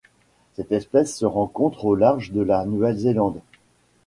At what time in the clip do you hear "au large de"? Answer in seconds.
1.85-2.41